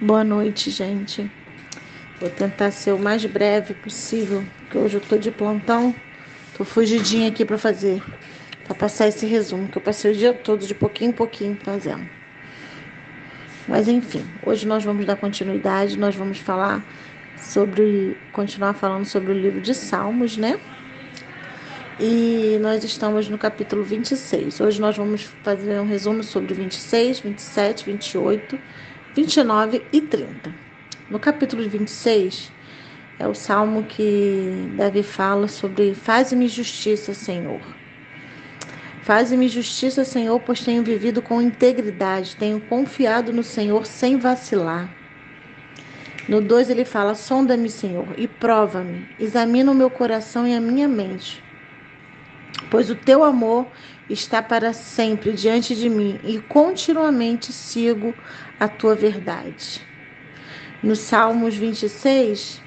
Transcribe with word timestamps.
Boa 0.00 0.24
noite, 0.24 0.72
gente. 0.72 1.30
Vou 2.18 2.28
tentar 2.28 2.72
ser 2.72 2.92
o 2.92 2.98
mais 2.98 3.24
breve 3.26 3.74
possível, 3.74 4.44
porque 4.56 4.76
hoje 4.76 4.96
eu 4.96 5.00
tô 5.00 5.16
de 5.16 5.30
plantão. 5.30 5.94
Tô 6.56 6.64
fugidinha 6.64 7.28
aqui 7.28 7.44
para 7.44 7.56
fazer, 7.56 8.02
para 8.64 8.74
passar 8.74 9.06
esse 9.06 9.24
resumo 9.24 9.68
que 9.68 9.78
eu 9.78 9.82
passei 9.82 10.10
o 10.10 10.14
dia 10.14 10.34
todo 10.34 10.66
de 10.66 10.74
pouquinho 10.74 11.10
em 11.10 11.14
pouquinho 11.14 11.56
fazendo. 11.62 12.10
Mas 13.68 13.86
enfim, 13.86 14.24
hoje 14.44 14.66
nós 14.66 14.82
vamos 14.82 15.06
dar 15.06 15.14
continuidade, 15.14 15.96
nós 15.96 16.16
vamos 16.16 16.38
falar 16.38 16.84
sobre 17.36 18.16
continuar 18.32 18.74
falando 18.74 19.04
sobre 19.04 19.32
o 19.32 19.34
livro 19.38 19.60
de 19.60 19.74
Salmos, 19.74 20.36
né? 20.36 20.58
E 22.00 22.58
nós 22.60 22.82
estamos 22.82 23.28
no 23.28 23.38
capítulo 23.38 23.84
26. 23.84 24.60
Hoje 24.60 24.80
nós 24.80 24.96
vamos 24.96 25.22
fazer 25.44 25.80
um 25.80 25.86
resumo 25.86 26.24
sobre 26.24 26.52
26, 26.52 27.20
27, 27.20 27.84
28 27.84 28.58
29 29.14 29.80
e 29.92 30.00
30. 30.00 30.52
No 31.08 31.20
capítulo 31.20 31.62
26, 31.68 32.50
é 33.16 33.28
o 33.28 33.34
salmo 33.34 33.84
que 33.84 34.68
Davi 34.76 35.04
fala 35.04 35.46
sobre: 35.46 35.94
Faze-me 35.94 36.48
justiça, 36.48 37.14
Senhor. 37.14 37.60
Faze-me 39.02 39.46
justiça, 39.48 40.04
Senhor, 40.04 40.40
pois 40.40 40.64
tenho 40.64 40.82
vivido 40.82 41.22
com 41.22 41.40
integridade, 41.40 42.34
tenho 42.34 42.58
confiado 42.58 43.32
no 43.32 43.44
Senhor 43.44 43.86
sem 43.86 44.18
vacilar. 44.18 44.92
No 46.28 46.40
2 46.40 46.68
ele 46.68 46.84
fala: 46.84 47.14
Sonda-me, 47.14 47.70
Senhor, 47.70 48.14
e 48.18 48.26
prova-me, 48.26 49.06
examina 49.20 49.70
o 49.70 49.74
meu 49.76 49.90
coração 49.90 50.44
e 50.44 50.54
a 50.54 50.60
minha 50.60 50.88
mente, 50.88 51.40
pois 52.68 52.90
o 52.90 52.96
teu 52.96 53.22
amor 53.22 53.68
está 54.08 54.42
para 54.42 54.72
sempre 54.72 55.32
diante 55.32 55.74
de 55.74 55.88
mim 55.88 56.20
e 56.22 56.38
continuamente 56.38 57.52
sigo 57.52 58.14
a 58.58 58.68
tua 58.68 58.94
verdade. 58.94 59.86
No 60.82 60.94
Salmos 60.94 61.56
26, 61.56 62.62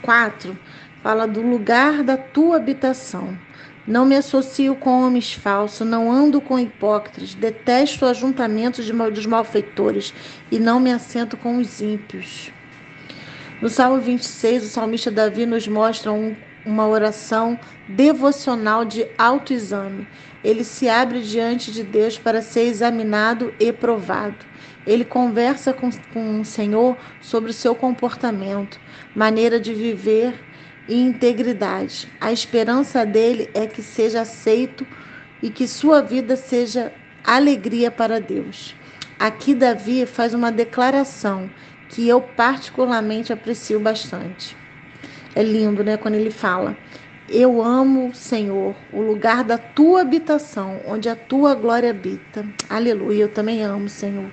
4, 0.00 0.58
fala 1.02 1.26
do 1.26 1.42
lugar 1.42 2.02
da 2.02 2.16
tua 2.16 2.56
habitação. 2.56 3.38
Não 3.86 4.04
me 4.04 4.16
associo 4.16 4.74
com 4.74 5.02
homens 5.02 5.32
falsos, 5.32 5.86
não 5.86 6.10
ando 6.10 6.40
com 6.40 6.58
hipócritas, 6.58 7.34
detesto 7.34 8.04
o 8.04 8.08
ajuntamento 8.08 8.82
dos 9.12 9.26
malfeitores 9.26 10.12
e 10.50 10.58
não 10.58 10.80
me 10.80 10.90
assento 10.90 11.36
com 11.36 11.58
os 11.58 11.80
ímpios. 11.80 12.50
No 13.60 13.68
Salmo 13.68 14.00
26, 14.00 14.64
o 14.64 14.68
salmista 14.68 15.10
Davi 15.10 15.46
nos 15.46 15.68
mostra 15.68 16.12
um, 16.12 16.36
uma 16.66 16.86
oração 16.86 17.58
devocional 17.88 18.84
de 18.84 19.06
autoexame. 19.16 20.06
Ele 20.42 20.64
se 20.64 20.88
abre 20.88 21.22
diante 21.22 21.70
de 21.70 21.82
Deus 21.82 22.18
para 22.18 22.42
ser 22.42 22.62
examinado 22.62 23.54
e 23.58 23.72
provado. 23.72 24.44
Ele 24.84 25.04
conversa 25.04 25.72
com, 25.72 25.88
com 26.12 26.40
o 26.40 26.44
Senhor 26.44 26.96
sobre 27.20 27.50
o 27.50 27.54
seu 27.54 27.74
comportamento, 27.74 28.80
maneira 29.14 29.58
de 29.58 29.72
viver 29.72 30.34
e 30.88 31.00
integridade. 31.00 32.08
A 32.20 32.32
esperança 32.32 33.06
dele 33.06 33.48
é 33.54 33.66
que 33.66 33.82
seja 33.82 34.20
aceito 34.22 34.86
e 35.42 35.50
que 35.50 35.66
sua 35.66 36.02
vida 36.02 36.36
seja 36.36 36.92
alegria 37.24 37.90
para 37.90 38.20
Deus. 38.20 38.76
Aqui 39.18 39.54
Davi 39.54 40.04
faz 40.04 40.34
uma 40.34 40.52
declaração 40.52 41.50
que 41.88 42.06
eu 42.06 42.20
particularmente 42.20 43.32
aprecio 43.32 43.80
bastante. 43.80 44.56
É 45.36 45.42
lindo, 45.42 45.84
né, 45.84 45.98
quando 45.98 46.14
ele 46.14 46.30
fala: 46.30 46.74
Eu 47.28 47.62
amo, 47.62 48.14
Senhor, 48.14 48.74
o 48.90 49.02
lugar 49.02 49.44
da 49.44 49.58
tua 49.58 50.00
habitação, 50.00 50.80
onde 50.86 51.10
a 51.10 51.14
tua 51.14 51.54
glória 51.54 51.90
habita. 51.90 52.42
Aleluia, 52.70 53.24
eu 53.24 53.28
também 53.28 53.62
amo, 53.62 53.86
Senhor. 53.86 54.30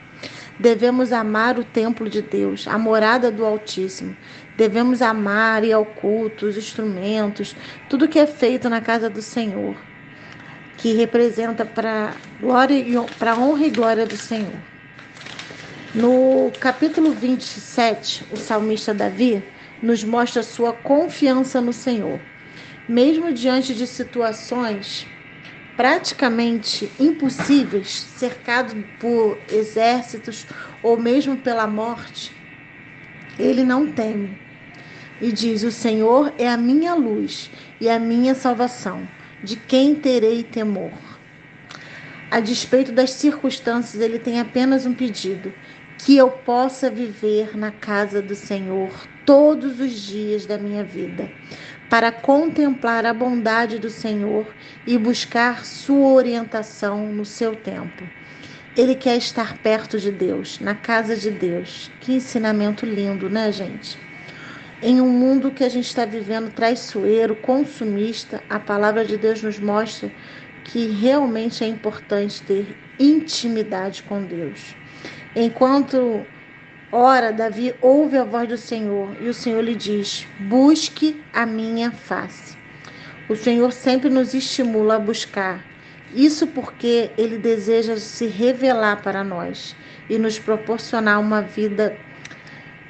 Devemos 0.58 1.12
amar 1.12 1.60
o 1.60 1.66
templo 1.66 2.08
de 2.10 2.22
Deus, 2.22 2.70
a 2.70 2.78
morada 2.78 3.30
do 3.30 3.46
Altíssimo. 3.46 4.16
Devemos 4.56 5.02
amar 5.02 5.66
e 5.66 5.74
ao 5.74 5.86
culto, 5.86 6.46
os 6.46 6.56
instrumentos, 6.56 7.54
tudo 7.90 8.08
que 8.08 8.20
é 8.20 8.26
feito 8.26 8.70
na 8.70 8.80
casa 8.80 9.10
do 9.10 9.22
Senhor, 9.22 9.76
que 10.78 10.94
representa 10.94 11.66
para 11.66 12.14
glória 12.40 12.82
para 13.20 13.36
honra 13.36 13.66
e 13.66 13.72
glória 13.72 14.06
do 14.06 14.16
Senhor. 14.16 14.56
No 15.94 16.50
capítulo 16.62 17.12
27, 17.12 18.26
o 18.32 18.38
salmista 18.38 18.94
Davi 18.94 19.44
nos 19.84 20.02
mostra 20.02 20.42
sua 20.42 20.72
confiança 20.72 21.60
no 21.60 21.74
Senhor. 21.74 22.22
Mesmo 22.88 23.34
diante 23.34 23.76
de 23.76 23.86
situações 23.86 25.06
praticamente 25.76 26.90
impossíveis, 26.98 27.90
cercado 27.90 28.82
por 28.98 29.44
exércitos 29.52 30.48
ou 30.82 30.98
mesmo 30.98 31.36
pela 31.38 31.68
morte, 31.68 32.32
ele 33.38 33.66
não 33.66 33.92
teme. 33.92 34.40
E 35.20 35.34
diz: 35.34 35.64
O 35.64 35.72
Senhor 35.72 36.34
é 36.38 36.48
a 36.48 36.56
minha 36.58 36.94
luz 36.96 37.52
e 37.82 37.90
a 37.90 38.00
minha 38.00 38.34
salvação. 38.34 39.10
De 39.42 39.58
quem 39.58 39.96
terei 39.96 40.44
temor? 40.44 40.94
A 42.32 42.40
despeito 42.40 42.94
das 42.94 43.12
circunstâncias, 43.12 44.02
ele 44.02 44.18
tem 44.18 44.40
apenas 44.40 44.86
um 44.86 44.94
pedido: 44.94 45.54
que 45.98 46.16
eu 46.16 46.32
possa 46.32 46.90
viver 46.90 47.58
na 47.58 47.72
casa 47.72 48.22
do 48.22 48.36
Senhor 48.36 49.13
todos 49.26 49.80
os 49.80 49.92
dias 49.92 50.46
da 50.46 50.58
minha 50.58 50.84
vida, 50.84 51.30
para 51.90 52.12
contemplar 52.12 53.06
a 53.06 53.14
bondade 53.14 53.80
do 53.80 53.90
Senhor 53.90 54.54
e 54.86 54.98
buscar 54.98 55.66
sua 55.66 56.14
orientação 56.14 57.08
no 57.14 57.26
seu 57.26 57.56
tempo. 57.56 58.04
Ele 58.76 58.96
quer 58.96 59.18
estar 59.18 59.58
perto 59.60 60.00
de 60.00 60.12
Deus, 60.12 60.60
na 60.60 60.74
casa 60.74 61.16
de 61.16 61.30
Deus. 61.30 61.92
Que 62.00 62.14
ensinamento 62.14 62.86
lindo, 62.86 63.30
né, 63.30 63.52
gente? 63.52 64.00
Em 64.82 65.00
um 65.00 65.10
mundo 65.10 65.52
que 65.52 65.64
a 65.64 65.70
gente 65.70 65.86
está 65.86 66.06
vivendo 66.06 66.52
traiçoeiro, 66.52 67.36
consumista, 67.36 68.44
a 68.50 68.60
palavra 68.60 69.06
de 69.06 69.16
Deus 69.16 69.42
nos 69.44 69.60
mostra 69.60 70.12
que 70.64 70.88
realmente 70.88 71.64
é 71.64 71.68
importante 71.68 72.42
ter 72.42 72.76
intimidade 73.00 74.04
com 74.04 74.24
Deus. 74.24 74.76
Enquanto 75.36 76.26
ora, 76.94 77.34
Davi 77.34 77.74
ouve 77.82 78.18
a 78.18 78.24
voz 78.24 78.48
do 78.48 78.58
Senhor 78.58 79.18
e 79.20 79.28
o 79.28 79.34
Senhor 79.34 79.62
lhe 79.62 79.76
diz: 79.76 80.28
Busque 80.40 81.20
a 81.34 81.46
minha 81.46 81.92
face. 81.92 82.56
O 83.28 83.36
Senhor 83.36 83.74
sempre 83.74 84.10
nos 84.10 84.34
estimula 84.34 84.96
a 84.98 85.00
buscar. 85.00 85.66
Isso 86.14 86.46
porque 86.46 87.10
ele 87.18 87.40
deseja 87.40 87.98
se 87.98 88.28
revelar 88.28 89.02
para 89.02 89.24
nós 89.24 89.76
e 90.08 90.20
nos 90.20 90.38
proporcionar 90.38 91.20
uma 91.20 91.42
vida 91.42 91.98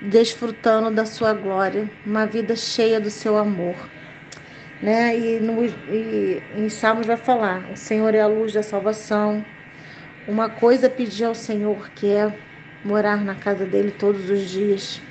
desfrutando 0.01 0.91
da 0.91 1.05
sua 1.05 1.33
glória, 1.33 1.89
uma 2.05 2.25
vida 2.25 2.55
cheia 2.55 2.99
do 2.99 3.09
seu 3.09 3.37
amor. 3.37 3.75
Né? 4.81 5.17
E, 5.17 5.39
no, 5.39 5.63
e 5.63 6.43
em 6.57 6.67
Salmos 6.67 7.07
vai 7.07 7.15
falar: 7.15 7.71
o 7.71 7.77
Senhor 7.77 8.13
é 8.13 8.19
a 8.19 8.27
luz 8.27 8.51
da 8.51 8.61
salvação, 8.61 9.45
uma 10.27 10.49
coisa 10.49 10.89
pedir 10.89 11.23
ao 11.23 11.35
Senhor 11.35 11.89
que 11.91 12.07
é 12.09 12.33
morar 12.83 13.23
na 13.23 13.35
casa 13.35 13.65
dele 13.65 13.91
todos 13.91 14.29
os 14.29 14.49
dias. 14.49 15.01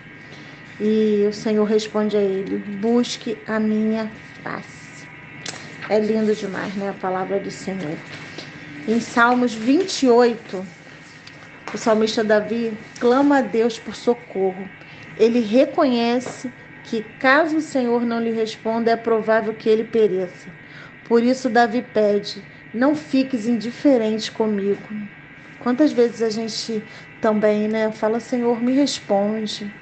E 0.81 1.25
o 1.29 1.33
Senhor 1.33 1.65
responde 1.65 2.17
a 2.17 2.21
ele: 2.21 2.57
Busque 2.59 3.39
a 3.47 3.59
minha 3.59 4.11
face. 4.43 5.07
É 5.89 5.99
lindo 5.99 6.35
demais, 6.35 6.75
né? 6.75 6.89
A 6.89 6.95
palavra 6.95 7.39
do 7.39 7.51
Senhor. 7.51 7.97
Em 8.87 9.01
Salmos 9.01 9.55
28, 9.55 10.67
o 11.73 11.79
salmista 11.79 12.25
Davi 12.25 12.77
clama 12.99 13.39
a 13.39 13.41
Deus 13.43 13.79
por 13.79 13.95
socorro. 13.95 14.69
Ele 15.17 15.41
reconhece 15.41 16.53
que, 16.83 17.03
caso 17.19 17.59
o 17.59 17.61
Senhor 17.61 18.05
não 18.05 18.21
lhe 18.21 18.33
responda, 18.33 18.91
é 18.91 18.97
provável 18.97 19.55
que 19.55 19.69
ele 19.69 19.85
pereça. 19.85 20.51
Por 21.05 21.23
isso, 21.23 21.49
Davi 21.49 21.83
pede: 21.83 22.43
não 22.73 22.95
fiques 22.95 23.47
indiferente 23.47 24.33
comigo. 24.33 24.89
Quantas 25.63 25.93
vezes 25.93 26.21
a 26.23 26.29
gente 26.31 26.85
também, 27.21 27.69
né, 27.69 27.93
fala, 27.93 28.19
Senhor, 28.21 28.61
me 28.61 28.73
responde. 28.75 29.73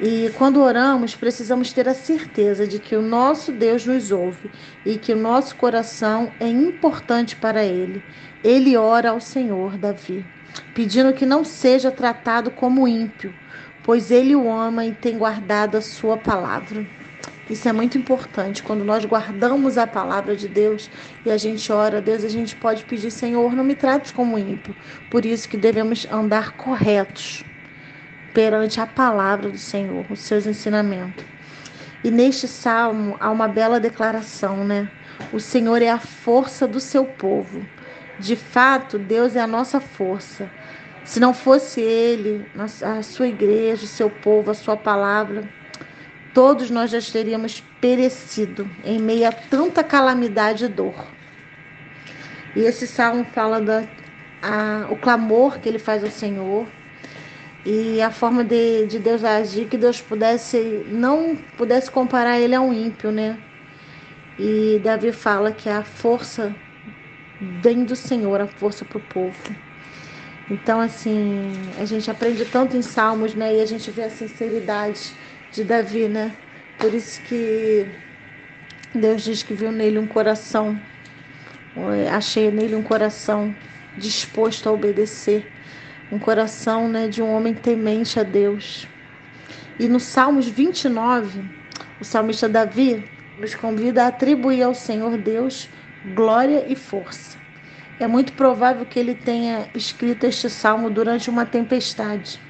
E 0.00 0.30
quando 0.30 0.60
oramos, 0.60 1.14
precisamos 1.16 1.72
ter 1.72 1.88
a 1.88 1.94
certeza 1.94 2.66
de 2.66 2.78
que 2.78 2.96
o 2.96 3.02
nosso 3.02 3.52
Deus 3.52 3.84
nos 3.84 4.10
ouve 4.12 4.50
e 4.84 4.96
que 4.98 5.12
o 5.12 5.16
nosso 5.16 5.56
coração 5.56 6.36
é 6.40 6.46
importante 6.48 7.36
para 7.36 7.64
Ele. 7.64 8.06
Ele 8.42 8.76
ora 8.76 9.10
ao 9.10 9.20
Senhor, 9.20 9.76
Davi, 9.76 10.32
pedindo 10.72 11.12
que 11.12 11.26
não 11.26 11.44
seja 11.44 11.90
tratado 11.90 12.50
como 12.52 12.86
ímpio, 12.88 13.36
pois 13.82 14.10
Ele 14.10 14.36
o 14.36 14.50
ama 14.50 14.86
e 14.86 14.94
tem 14.94 15.18
guardado 15.18 15.76
a 15.76 15.82
sua 15.82 16.16
palavra. 16.16 16.88
Isso 17.48 17.68
é 17.68 17.72
muito 17.72 17.96
importante. 17.96 18.62
Quando 18.62 18.84
nós 18.84 19.04
guardamos 19.04 19.78
a 19.78 19.86
palavra 19.86 20.36
de 20.36 20.48
Deus 20.48 20.90
e 21.24 21.30
a 21.30 21.36
gente 21.36 21.72
ora 21.72 21.98
a 21.98 22.00
Deus, 22.00 22.22
a 22.22 22.28
gente 22.28 22.54
pode 22.56 22.84
pedir, 22.84 23.10
Senhor, 23.10 23.54
não 23.54 23.64
me 23.64 23.74
trate 23.74 24.12
como 24.12 24.38
ímpio. 24.38 24.76
Por 25.10 25.24
isso 25.24 25.48
que 25.48 25.56
devemos 25.56 26.06
andar 26.10 26.52
corretos 26.52 27.44
perante 28.34 28.80
a 28.80 28.86
palavra 28.86 29.48
do 29.50 29.58
Senhor, 29.58 30.04
os 30.10 30.20
seus 30.20 30.46
ensinamentos. 30.46 31.24
E 32.04 32.10
neste 32.10 32.46
salmo 32.46 33.16
há 33.18 33.30
uma 33.30 33.48
bela 33.48 33.80
declaração, 33.80 34.64
né? 34.64 34.88
O 35.32 35.40
Senhor 35.40 35.82
é 35.82 35.88
a 35.88 35.98
força 35.98 36.68
do 36.68 36.78
seu 36.78 37.04
povo. 37.04 37.66
De 38.18 38.36
fato, 38.36 38.98
Deus 38.98 39.34
é 39.36 39.40
a 39.40 39.46
nossa 39.46 39.80
força. 39.80 40.50
Se 41.02 41.18
não 41.18 41.32
fosse 41.32 41.80
Ele, 41.80 42.46
a 42.82 43.02
sua 43.02 43.28
igreja, 43.28 43.84
o 43.84 43.88
seu 43.88 44.10
povo, 44.10 44.50
a 44.50 44.54
sua 44.54 44.76
palavra, 44.76 45.48
todos 46.38 46.70
nós 46.70 46.92
já 46.92 47.00
teríamos 47.00 47.60
perecido 47.80 48.70
em 48.84 48.96
meio 49.00 49.26
a 49.26 49.32
tanta 49.32 49.82
calamidade 49.82 50.66
e 50.66 50.68
dor. 50.68 50.94
E 52.54 52.60
esse 52.60 52.86
salmo 52.86 53.24
fala 53.24 53.60
da, 53.60 53.82
a, 54.40 54.86
o 54.88 54.96
clamor 54.96 55.58
que 55.58 55.68
ele 55.68 55.80
faz 55.80 56.04
ao 56.04 56.10
Senhor 56.12 56.68
e 57.66 58.00
a 58.00 58.12
forma 58.12 58.44
de, 58.44 58.86
de 58.86 59.00
Deus 59.00 59.24
agir, 59.24 59.66
que 59.66 59.76
Deus 59.76 60.00
pudesse 60.00 60.84
não 60.86 61.34
pudesse 61.56 61.90
comparar 61.90 62.38
ele 62.38 62.54
a 62.54 62.60
um 62.60 62.72
ímpio, 62.72 63.10
né? 63.10 63.36
E 64.38 64.78
Davi 64.78 65.10
fala 65.10 65.50
que 65.50 65.68
a 65.68 65.82
força 65.82 66.54
vem 67.40 67.84
do 67.84 67.96
Senhor, 67.96 68.40
a 68.40 68.46
força 68.46 68.84
para 68.84 68.98
o 68.98 69.00
povo. 69.00 69.56
Então, 70.48 70.80
assim, 70.80 71.72
a 71.76 71.84
gente 71.84 72.08
aprende 72.08 72.44
tanto 72.44 72.76
em 72.76 72.82
Salmos, 72.82 73.34
né? 73.34 73.56
E 73.56 73.60
a 73.60 73.66
gente 73.66 73.90
vê 73.90 74.04
a 74.04 74.10
sinceridade 74.10 75.16
de 75.52 75.64
Davi, 75.64 76.08
né? 76.08 76.34
Por 76.78 76.94
isso 76.94 77.20
que 77.22 77.86
Deus 78.94 79.22
diz 79.22 79.42
que 79.42 79.54
viu 79.54 79.72
nele 79.72 79.98
um 79.98 80.06
coração, 80.06 80.80
achei 82.12 82.50
nele 82.50 82.74
um 82.74 82.82
coração 82.82 83.54
disposto 83.96 84.68
a 84.68 84.72
obedecer, 84.72 85.50
um 86.10 86.18
coração, 86.18 86.88
né, 86.88 87.08
de 87.08 87.20
um 87.20 87.30
homem 87.32 87.52
temente 87.52 88.18
a 88.18 88.22
Deus. 88.22 88.86
E 89.78 89.88
no 89.88 90.00
Salmos 90.00 90.48
29, 90.48 91.42
o 92.00 92.04
salmista 92.04 92.48
Davi 92.48 93.04
nos 93.38 93.54
convida 93.54 94.04
a 94.04 94.08
atribuir 94.08 94.62
ao 94.62 94.74
Senhor 94.74 95.16
Deus 95.18 95.68
glória 96.14 96.64
e 96.68 96.74
força. 96.74 97.36
É 98.00 98.06
muito 98.06 98.32
provável 98.32 98.86
que 98.86 98.98
ele 98.98 99.14
tenha 99.14 99.68
escrito 99.74 100.24
este 100.24 100.48
salmo 100.48 100.88
durante 100.88 101.28
uma 101.28 101.44
tempestade. 101.44 102.40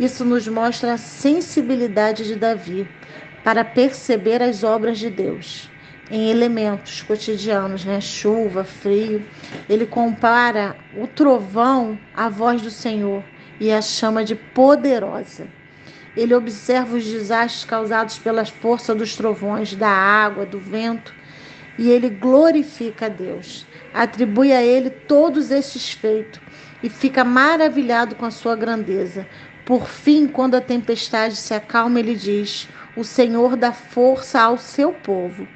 Isso 0.00 0.24
nos 0.24 0.48
mostra 0.48 0.94
a 0.94 0.96
sensibilidade 0.96 2.24
de 2.24 2.34
Davi 2.34 2.88
para 3.44 3.62
perceber 3.62 4.42
as 4.42 4.64
obras 4.64 4.98
de 4.98 5.10
Deus 5.10 5.70
em 6.10 6.30
elementos 6.30 7.02
cotidianos, 7.02 7.84
né? 7.84 8.00
Chuva, 8.00 8.64
frio. 8.64 9.22
Ele 9.68 9.84
compara 9.84 10.74
o 10.96 11.06
trovão 11.06 11.98
à 12.14 12.30
voz 12.30 12.62
do 12.62 12.70
Senhor 12.70 13.22
e 13.60 13.70
a 13.70 13.82
chama 13.82 14.24
de 14.24 14.34
poderosa. 14.34 15.46
Ele 16.16 16.34
observa 16.34 16.96
os 16.96 17.04
desastres 17.04 17.66
causados 17.66 18.18
pela 18.18 18.46
força 18.46 18.94
dos 18.94 19.14
trovões, 19.14 19.76
da 19.76 19.90
água, 19.90 20.46
do 20.46 20.58
vento, 20.58 21.14
e 21.78 21.90
ele 21.90 22.08
glorifica 22.08 23.04
a 23.04 23.08
Deus 23.10 23.66
atribui 23.92 24.52
a 24.52 24.62
ele 24.62 24.90
todos 24.90 25.50
estes 25.50 25.90
feitos 25.90 26.40
e 26.82 26.88
fica 26.88 27.24
maravilhado 27.24 28.14
com 28.14 28.24
a 28.24 28.30
sua 28.30 28.56
grandeza. 28.56 29.26
Por 29.70 29.86
fim, 29.86 30.26
quando 30.26 30.56
a 30.56 30.60
tempestade 30.60 31.36
se 31.36 31.54
acalma, 31.54 32.00
ele 32.00 32.16
diz: 32.16 32.68
O 32.96 33.04
Senhor 33.04 33.54
dá 33.54 33.72
força 33.72 34.40
ao 34.40 34.58
seu 34.58 34.92
povo. 34.92 35.46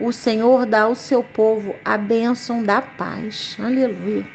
O 0.00 0.10
Senhor 0.10 0.66
dá 0.66 0.82
ao 0.82 0.96
seu 0.96 1.22
povo 1.22 1.76
a 1.84 1.96
bênção 1.96 2.64
da 2.64 2.82
paz. 2.82 3.56
Aleluia. 3.60 4.26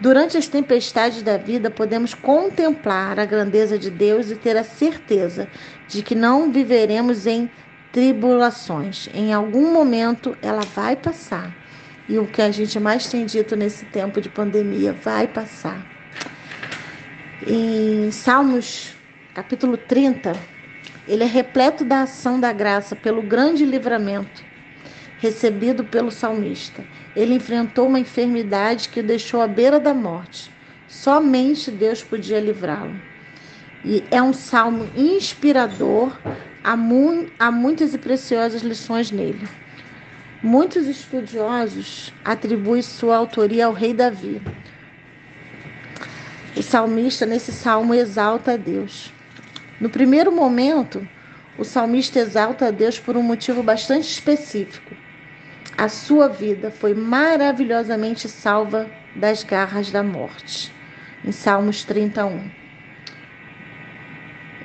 Durante 0.00 0.36
as 0.36 0.48
tempestades 0.48 1.22
da 1.22 1.36
vida, 1.36 1.70
podemos 1.70 2.14
contemplar 2.14 3.20
a 3.20 3.24
grandeza 3.24 3.78
de 3.78 3.92
Deus 3.92 4.32
e 4.32 4.34
ter 4.34 4.56
a 4.56 4.64
certeza 4.64 5.46
de 5.86 6.02
que 6.02 6.16
não 6.16 6.50
viveremos 6.50 7.28
em 7.28 7.48
tribulações. 7.92 9.08
Em 9.14 9.32
algum 9.32 9.72
momento 9.72 10.36
ela 10.42 10.62
vai 10.74 10.96
passar 10.96 11.56
e 12.08 12.18
o 12.18 12.26
que 12.26 12.42
a 12.42 12.50
gente 12.50 12.80
mais 12.80 13.06
tem 13.06 13.24
dito 13.24 13.54
nesse 13.54 13.84
tempo 13.84 14.20
de 14.20 14.28
pandemia 14.28 14.92
vai 14.92 15.28
passar. 15.28 15.93
Em 17.46 18.10
Salmos, 18.10 18.96
capítulo 19.34 19.76
30, 19.76 20.32
ele 21.06 21.24
é 21.24 21.26
repleto 21.26 21.84
da 21.84 22.02
ação 22.02 22.40
da 22.40 22.50
graça 22.52 22.96
pelo 22.96 23.20
grande 23.22 23.66
livramento 23.66 24.42
recebido 25.18 25.84
pelo 25.84 26.10
salmista. 26.10 26.84
Ele 27.14 27.34
enfrentou 27.34 27.86
uma 27.86 28.00
enfermidade 28.00 28.88
que 28.88 29.00
o 29.00 29.02
deixou 29.02 29.40
à 29.40 29.46
beira 29.46 29.80
da 29.80 29.94
morte. 29.94 30.50
Somente 30.86 31.70
Deus 31.70 32.02
podia 32.02 32.40
livrá-lo. 32.40 33.00
E 33.84 34.04
é 34.10 34.22
um 34.22 34.32
salmo 34.32 34.90
inspirador, 34.94 36.18
há, 36.62 36.76
mu 36.76 37.26
há 37.38 37.50
muitas 37.50 37.94
e 37.94 37.98
preciosas 37.98 38.62
lições 38.62 39.10
nele. 39.10 39.48
Muitos 40.42 40.86
estudiosos 40.86 42.12
atribuem 42.24 42.82
sua 42.82 43.16
autoria 43.16 43.66
ao 43.66 43.72
rei 43.72 43.94
Davi. 43.94 44.42
O 46.56 46.62
salmista, 46.62 47.26
nesse 47.26 47.52
salmo, 47.52 47.94
exalta 47.94 48.52
a 48.52 48.56
Deus. 48.56 49.12
No 49.80 49.90
primeiro 49.90 50.30
momento, 50.30 51.06
o 51.58 51.64
salmista 51.64 52.20
exalta 52.20 52.68
a 52.68 52.70
Deus 52.70 52.98
por 52.98 53.16
um 53.16 53.22
motivo 53.22 53.62
bastante 53.62 54.08
específico. 54.08 54.94
A 55.76 55.88
sua 55.88 56.28
vida 56.28 56.70
foi 56.70 56.94
maravilhosamente 56.94 58.28
salva 58.28 58.88
das 59.16 59.42
garras 59.42 59.90
da 59.90 60.02
morte, 60.02 60.72
em 61.24 61.32
Salmos 61.32 61.84
31. 61.84 62.48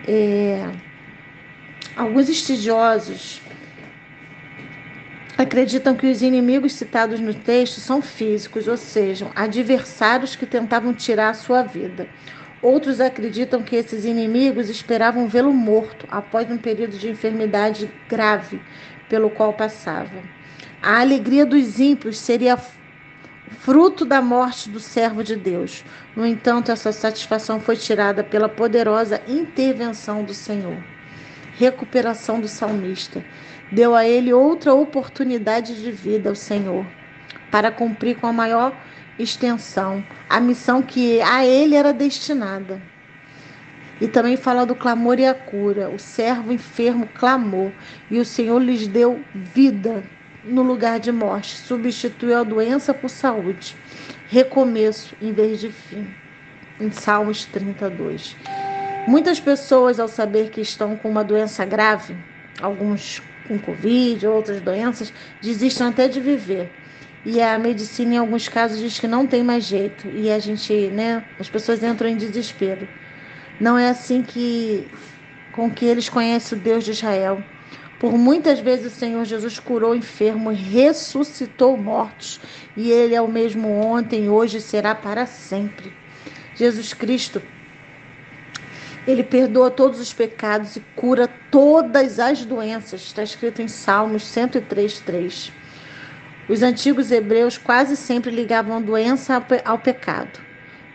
É, 0.08 0.70
alguns 1.96 2.30
estudiosos 2.30 3.42
acreditam 5.42 5.96
que 5.96 6.06
os 6.06 6.22
inimigos 6.22 6.74
citados 6.74 7.22
no 7.22 7.34
texto 7.34 7.80
são 7.80 8.02
físicos, 8.02 8.68
ou 8.68 8.76
seja, 8.76 9.32
adversários 9.34 10.36
que 10.36 10.46
tentavam 10.46 10.94
tirar 10.94 11.30
a 11.30 11.34
sua 11.34 11.64
vida. 11.64 12.10
Outros 12.62 13.00
acreditam 13.00 13.64
que 13.64 13.78
esses 13.78 14.04
inimigos 14.04 14.68
esperavam 14.68 15.30
vê-lo 15.30 15.54
morto 15.54 16.06
após 16.12 16.52
um 16.52 16.58
período 16.58 16.98
de 16.98 17.10
enfermidade 17.10 17.90
grave 18.10 18.62
pelo 19.08 19.30
qual 19.30 19.54
passava. 19.54 20.22
A 20.82 21.00
alegria 21.00 21.46
dos 21.46 21.80
ímpios 21.80 22.18
seria 22.18 22.58
fruto 23.60 24.04
da 24.04 24.22
morte 24.22 24.70
do 24.70 24.80
servo 24.82 25.24
de 25.24 25.38
Deus. 25.38 25.86
No 26.18 26.28
entanto, 26.28 26.70
essa 26.70 26.92
satisfação 26.92 27.62
foi 27.62 27.78
tirada 27.78 28.26
pela 28.26 28.50
poderosa 28.50 29.22
intervenção 29.26 30.22
do 30.22 30.34
Senhor. 30.34 30.84
Recuperação 31.58 32.42
do 32.42 32.48
salmista 32.50 33.24
deu 33.72 33.96
a 33.96 34.06
ele 34.06 34.34
outra 34.34 34.74
oportunidade 34.74 35.82
de 35.82 35.92
vida, 35.92 36.32
o 36.32 36.36
Senhor, 36.36 36.86
para 37.52 37.72
cumprir 37.72 38.18
com 38.18 38.28
a 38.28 38.34
maior 38.34 38.74
extensão 39.18 40.04
a 40.30 40.40
missão 40.40 40.82
que 40.82 41.22
a 41.22 41.46
ele 41.46 41.76
era 41.76 41.92
destinada. 41.92 42.82
E 44.00 44.08
também 44.08 44.38
fala 44.38 44.66
do 44.66 44.76
clamor 44.76 45.20
e 45.20 45.26
a 45.26 45.34
cura. 45.34 45.90
O 45.90 46.00
servo 46.00 46.54
enfermo 46.54 47.08
clamou 47.14 47.72
e 48.10 48.18
o 48.20 48.26
Senhor 48.26 48.60
lhes 48.60 48.88
deu 48.88 49.22
vida 49.34 50.04
no 50.44 50.62
lugar 50.62 51.00
de 51.00 51.12
morte, 51.12 51.58
substituiu 51.58 52.38
a 52.38 52.44
doença 52.44 52.94
por 52.94 53.10
saúde, 53.10 53.76
recomeço 54.30 55.16
em 55.22 55.34
vez 55.34 55.60
de 55.60 55.70
fim. 55.70 56.08
Em 56.80 56.92
Salmos 56.92 57.44
32. 57.46 58.38
Muitas 59.06 59.38
pessoas, 59.38 60.00
ao 60.00 60.08
saber 60.08 60.50
que 60.50 60.62
estão 60.62 60.96
com 60.96 61.10
uma 61.10 61.26
doença 61.26 61.66
grave, 61.66 62.16
alguns 62.62 63.22
com 63.50 63.58
Covid, 63.58 64.26
outras 64.28 64.62
doenças, 64.62 65.12
desistem 65.42 65.88
até 65.88 66.08
de 66.08 66.22
viver. 66.22 66.72
E 67.26 67.42
a 67.42 67.58
medicina, 67.58 68.14
em 68.14 68.18
alguns 68.18 68.48
casos, 68.48 68.80
diz 68.80 69.00
que 69.00 69.08
não 69.08 69.28
tem 69.28 69.44
mais 69.44 69.66
jeito. 69.66 70.08
E 70.08 70.32
a 70.32 70.38
gente, 70.40 70.74
né, 70.90 71.26
as 71.40 71.50
pessoas 71.50 71.84
entram 71.84 72.08
em 72.08 72.16
desespero. 72.16 72.88
Não 73.60 73.78
é 73.78 73.90
assim 73.90 74.22
que 74.22 74.88
com 75.52 75.70
que 75.70 75.84
eles 75.84 76.08
conhecem 76.08 76.58
o 76.58 76.62
Deus 76.62 76.86
de 76.86 76.92
Israel. 76.92 77.44
Por 78.00 78.18
muitas 78.18 78.60
vezes 78.60 78.94
o 78.94 78.96
Senhor 78.96 79.26
Jesus 79.26 79.60
curou 79.60 79.94
enfermos, 79.94 80.58
ressuscitou 80.58 81.76
mortos, 81.76 82.40
e 82.78 82.90
ele 82.90 83.14
é 83.14 83.22
o 83.22 83.28
mesmo 83.28 83.68
ontem, 83.68 84.30
hoje 84.30 84.62
será 84.62 84.96
para 84.96 85.26
sempre. 85.26 85.92
Jesus 86.56 86.94
Cristo 86.94 87.42
ele 89.08 89.24
perdoa 89.24 89.72
todos 89.72 90.00
os 90.00 90.14
pecados 90.14 90.76
e 90.76 90.80
cura 90.96 91.28
todas 91.50 92.20
as 92.20 92.46
doenças. 92.46 93.02
Está 93.02 93.24
escrito 93.24 93.62
em 93.62 93.68
Salmos 93.68 94.24
103, 94.24 95.00
3. 95.00 95.52
Os 96.48 96.64
antigos 96.64 97.12
hebreus 97.12 97.58
quase 97.58 97.96
sempre 97.96 98.32
ligavam 98.32 98.78
a 98.78 98.80
doença 98.80 99.44
ao 99.66 99.78
pecado. 99.78 100.40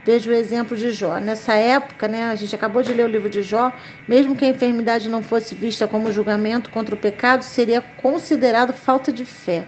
Veja 0.05 0.31
o 0.31 0.35
exemplo 0.35 0.77
de 0.77 0.91
Jó. 0.91 1.19
Nessa 1.19 1.55
época, 1.55 2.07
né, 2.07 2.25
a 2.25 2.35
gente 2.35 2.55
acabou 2.55 2.83
de 2.83 2.93
ler 2.93 3.05
o 3.05 3.11
livro 3.11 3.31
de 3.31 3.43
Jó, 3.43 3.73
mesmo 4.07 4.37
que 4.37 4.45
a 4.45 4.49
enfermidade 4.49 5.09
não 5.09 5.23
fosse 5.23 5.55
vista 5.55 5.89
como 5.89 6.13
julgamento 6.13 6.71
contra 6.71 6.95
o 6.95 6.99
pecado, 6.99 7.43
seria 7.43 7.81
considerado 7.81 8.75
falta 8.75 9.11
de 9.11 9.25
fé. 9.25 9.65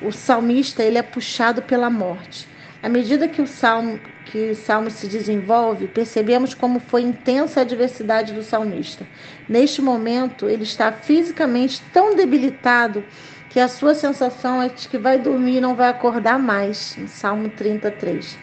O 0.00 0.12
salmista 0.12 0.82
ele 0.82 0.98
é 0.98 1.02
puxado 1.02 1.62
pela 1.62 1.90
morte. 1.90 2.46
À 2.82 2.88
medida 2.88 3.26
que 3.26 3.40
o 3.40 3.46
salmo 3.46 3.98
que 4.34 4.50
o 4.50 4.56
salmo 4.56 4.90
se 4.90 5.06
desenvolve, 5.06 5.86
percebemos 5.86 6.54
como 6.54 6.80
foi 6.80 7.02
intensa 7.02 7.60
a 7.60 7.62
adversidade 7.62 8.32
do 8.32 8.42
salmista. 8.42 9.06
Neste 9.48 9.80
momento, 9.80 10.48
ele 10.48 10.64
está 10.64 10.90
fisicamente 10.90 11.80
tão 11.92 12.16
debilitado 12.16 13.04
que 13.48 13.60
a 13.60 13.68
sua 13.68 13.94
sensação 13.94 14.60
é 14.60 14.70
de 14.70 14.88
que 14.88 14.98
vai 14.98 15.20
dormir 15.20 15.58
e 15.58 15.60
não 15.60 15.76
vai 15.76 15.88
acordar 15.88 16.36
mais. 16.36 16.98
Em 16.98 17.06
Salmo 17.06 17.48
33. 17.48 18.36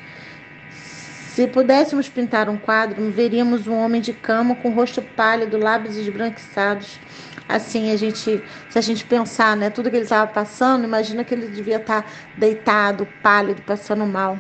Se 0.72 1.46
pudéssemos 1.48 2.08
pintar 2.08 2.48
um 2.48 2.56
quadro, 2.56 3.12
veríamos 3.12 3.68
um 3.68 3.76
homem 3.76 4.00
de 4.00 4.14
cama 4.14 4.56
com 4.56 4.70
rosto 4.70 5.02
pálido, 5.02 5.58
lábios 5.58 5.98
esbranquiçados. 5.98 7.02
Assim, 7.50 7.92
a 7.92 7.98
gente, 7.98 8.42
se 8.70 8.80
a 8.80 8.82
gente 8.82 9.04
pensar, 9.04 9.58
né, 9.58 9.70
tudo 9.70 9.90
que 9.90 9.98
ele 9.98 10.06
estava 10.06 10.32
passando, 10.32 10.86
imagina 10.86 11.26
que 11.26 11.34
ele 11.34 11.48
devia 11.48 11.76
estar 11.76 12.10
deitado, 12.38 13.06
pálido, 13.22 13.62
passando 13.64 14.06
mal, 14.06 14.40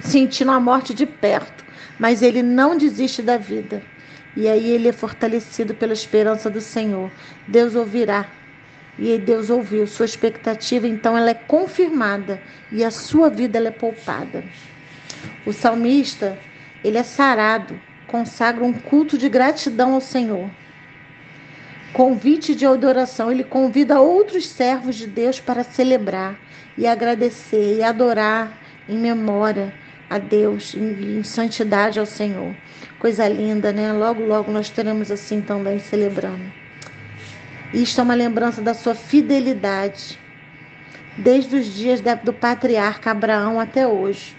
sentindo 0.00 0.50
a 0.50 0.60
morte 0.60 0.94
de 0.94 1.06
perto. 1.06 1.64
Mas 1.98 2.22
ele 2.22 2.42
não 2.42 2.76
desiste 2.76 3.22
da 3.22 3.36
vida. 3.36 3.82
E 4.36 4.46
aí 4.46 4.70
ele 4.70 4.88
é 4.88 4.92
fortalecido 4.92 5.74
pela 5.74 5.92
esperança 5.92 6.48
do 6.48 6.60
Senhor. 6.60 7.10
Deus 7.46 7.74
ouvirá. 7.74 8.26
E 8.98 9.18
Deus 9.18 9.50
ouviu. 9.50 9.86
Sua 9.86 10.06
expectativa, 10.06 10.86
então, 10.86 11.16
ela 11.16 11.30
é 11.30 11.34
confirmada 11.34 12.40
e 12.70 12.84
a 12.84 12.90
sua 12.90 13.30
vida 13.30 13.58
ela 13.58 13.68
é 13.68 13.72
poupada. 13.72 14.44
O 15.46 15.52
salmista, 15.52 16.38
ele 16.84 16.98
é 16.98 17.02
sarado, 17.02 17.80
consagra 18.06 18.64
um 18.64 18.72
culto 18.72 19.16
de 19.16 19.28
gratidão 19.28 19.94
ao 19.94 20.00
Senhor. 20.00 20.50
Convite 21.92 22.54
de 22.54 22.66
adoração, 22.66 23.32
ele 23.32 23.44
convida 23.44 24.00
outros 24.00 24.46
servos 24.46 24.94
de 24.96 25.06
Deus 25.06 25.40
para 25.40 25.64
celebrar 25.64 26.38
e 26.76 26.86
agradecer 26.86 27.78
e 27.78 27.82
adorar 27.82 28.56
em 28.88 28.96
memória 28.96 29.72
a 30.08 30.18
Deus, 30.18 30.74
em, 30.74 31.18
em 31.18 31.22
santidade 31.22 31.98
ao 31.98 32.06
Senhor. 32.06 32.54
Coisa 32.98 33.28
linda, 33.28 33.72
né? 33.72 33.92
Logo, 33.92 34.24
logo 34.24 34.50
nós 34.50 34.70
teremos 34.70 35.10
assim 35.10 35.40
também 35.40 35.78
celebrando. 35.78 36.52
Isto 37.72 38.00
é 38.00 38.04
uma 38.04 38.14
lembrança 38.14 38.62
da 38.62 38.72
sua 38.72 38.94
fidelidade, 38.94 40.18
desde 41.16 41.56
os 41.56 41.66
dias 41.66 42.00
do 42.24 42.32
patriarca 42.32 43.10
Abraão 43.10 43.60
até 43.60 43.86
hoje. 43.86 44.34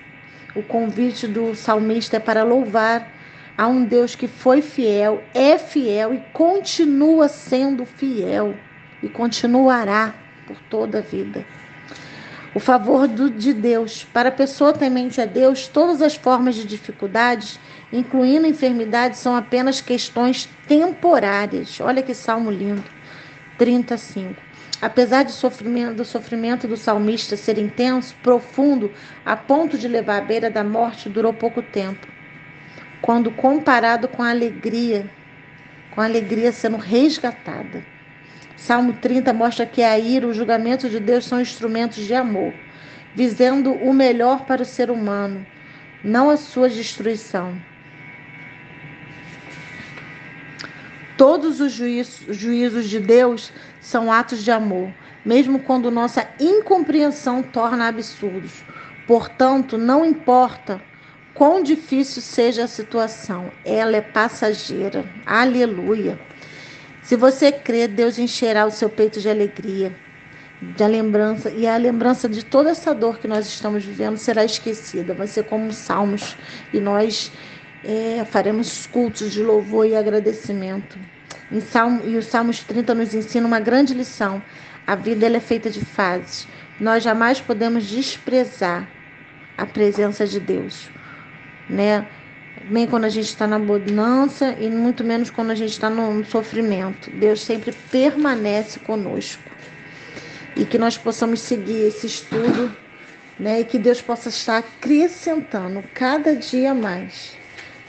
O 0.55 0.63
convite 0.63 1.27
do 1.27 1.53
salmista 1.53 2.17
é 2.17 2.19
para 2.19 2.43
louvar 2.43 3.07
a 3.55 3.67
um 3.67 3.83
Deus 3.83 4.15
que 4.15 4.27
foi 4.27 4.61
fiel, 4.61 5.23
é 5.33 5.57
fiel 5.57 6.13
e 6.13 6.23
continua 6.33 7.27
sendo 7.27 7.85
fiel 7.85 8.55
e 9.03 9.09
continuará 9.09 10.15
por 10.47 10.57
toda 10.69 10.99
a 10.99 11.01
vida. 11.01 11.45
O 12.53 12.59
favor 12.59 13.07
do, 13.07 13.29
de 13.29 13.53
Deus. 13.53 14.03
Para 14.11 14.29
a 14.29 14.31
pessoa 14.31 14.73
temente 14.73 15.21
a 15.21 15.25
Deus, 15.25 15.67
todas 15.67 16.01
as 16.01 16.15
formas 16.15 16.55
de 16.55 16.65
dificuldades, 16.65 17.59
incluindo 17.93 18.47
enfermidades, 18.47 19.19
são 19.19 19.35
apenas 19.35 19.81
questões 19.81 20.49
temporárias. 20.67 21.79
Olha 21.79 22.01
que 22.01 22.13
salmo 22.13 22.49
lindo. 22.49 22.83
35. 23.57 24.41
Apesar 24.81 25.23
de 25.23 25.31
sofrimento, 25.33 25.95
do 25.95 26.05
sofrimento 26.05 26.67
do 26.67 26.77
salmista 26.77 27.35
ser 27.35 27.57
intenso, 27.57 28.15
profundo, 28.23 28.91
a 29.25 29.35
ponto 29.35 29.77
de 29.77 29.87
levar 29.87 30.17
à 30.17 30.25
beira 30.25 30.49
da 30.49 30.63
morte, 30.63 31.09
durou 31.09 31.33
pouco 31.33 31.61
tempo. 31.61 32.07
Quando 33.01 33.29
comparado 33.29 34.07
com 34.07 34.23
a 34.23 34.29
alegria, 34.29 35.09
com 35.91 36.01
a 36.01 36.05
alegria 36.05 36.51
sendo 36.51 36.77
resgatada. 36.77 37.85
Salmo 38.65 38.93
30 38.93 39.33
mostra 39.33 39.65
que 39.65 39.81
a 39.81 39.97
ira, 39.97 40.27
o 40.27 40.33
julgamento 40.33 40.89
de 40.89 40.99
Deus 40.99 41.25
são 41.25 41.39
instrumentos 41.41 42.05
de 42.05 42.13
amor, 42.13 42.53
visando 43.15 43.73
o 43.73 43.93
melhor 43.93 44.45
para 44.45 44.61
o 44.61 44.65
ser 44.65 44.91
humano, 44.91 45.45
não 46.03 46.29
a 46.29 46.37
sua 46.37 46.69
destruição. 46.69 47.53
Todos 51.17 51.59
os 51.59 51.71
juízos 51.71 52.89
de 52.89 52.99
Deus 52.99 53.51
são 53.81 54.11
atos 54.11 54.43
de 54.43 54.51
amor, 54.51 54.93
mesmo 55.25 55.59
quando 55.59 55.89
nossa 55.89 56.27
incompreensão 56.39 57.41
torna 57.41 57.87
absurdos. 57.87 58.63
Portanto, 59.07 59.77
não 59.77 60.05
importa 60.05 60.79
quão 61.33 61.63
difícil 61.63 62.21
seja 62.21 62.65
a 62.65 62.67
situação, 62.67 63.51
ela 63.65 63.95
é 63.95 64.01
passageira. 64.01 65.03
Aleluia. 65.25 66.19
Se 67.01 67.15
você 67.15 67.51
crê, 67.51 67.87
Deus 67.87 68.19
encherá 68.19 68.65
o 68.65 68.71
seu 68.71 68.89
peito 68.89 69.19
de 69.19 69.29
alegria, 69.29 69.95
de 70.61 70.87
lembrança, 70.87 71.49
e 71.49 71.65
a 71.65 71.77
lembrança 71.77 72.27
de 72.27 72.43
toda 72.43 72.69
essa 72.69 72.93
dor 72.93 73.19
que 73.19 73.27
nós 73.27 73.47
estamos 73.47 73.83
vivendo 73.83 74.17
será 74.17 74.43
esquecida. 74.43 75.13
Vai 75.13 75.27
ser 75.27 75.43
como 75.45 75.71
salmos, 75.71 76.35
e 76.73 76.79
nós 76.79 77.31
é, 77.83 78.23
faremos 78.25 78.85
cultos 78.85 79.31
de 79.31 79.41
louvor 79.41 79.85
e 79.87 79.95
agradecimento. 79.95 80.99
Salmo, 81.61 82.07
e 82.07 82.15
o 82.15 82.21
Salmos 82.21 82.63
30 82.63 82.93
nos 82.93 83.13
ensina 83.15 83.47
uma 83.47 83.59
grande 83.59 83.93
lição. 83.93 84.41
A 84.85 84.95
vida 84.95 85.25
é 85.25 85.39
feita 85.39 85.69
de 85.69 85.83
fases. 85.83 86.47
Nós 86.79 87.03
jamais 87.03 87.41
podemos 87.41 87.87
desprezar 87.87 88.87
a 89.57 89.65
presença 89.65 90.27
de 90.27 90.39
Deus, 90.39 90.89
né? 91.67 92.07
Nem 92.69 92.87
quando 92.87 93.05
a 93.05 93.09
gente 93.09 93.27
está 93.27 93.47
na 93.47 93.59
bonança 93.59 94.55
e 94.59 94.69
muito 94.69 95.03
menos 95.03 95.29
quando 95.29 95.51
a 95.51 95.55
gente 95.55 95.71
está 95.71 95.89
no 95.89 96.23
sofrimento. 96.25 97.09
Deus 97.11 97.41
sempre 97.41 97.71
permanece 97.91 98.79
conosco. 98.79 99.43
E 100.55 100.65
que 100.65 100.77
nós 100.77 100.97
possamos 100.97 101.41
seguir 101.41 101.87
esse 101.87 102.07
estudo, 102.07 102.75
né? 103.39 103.61
E 103.61 103.65
que 103.65 103.77
Deus 103.77 104.01
possa 104.01 104.29
estar 104.29 104.57
acrescentando 104.57 105.83
cada 105.93 106.35
dia 106.35 106.73
mais 106.73 107.37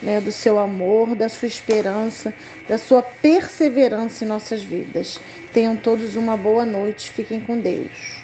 né, 0.01 0.19
do 0.19 0.31
seu 0.31 0.57
amor, 0.57 1.15
da 1.15 1.29
sua 1.29 1.47
esperança, 1.47 2.33
da 2.67 2.77
sua 2.77 3.03
perseverança 3.03 4.23
em 4.23 4.27
nossas 4.27 4.63
vidas. 4.63 5.19
Tenham 5.53 5.75
todos 5.75 6.15
uma 6.15 6.35
boa 6.35 6.65
noite. 6.65 7.11
Fiquem 7.11 7.39
com 7.39 7.59
Deus. 7.59 8.20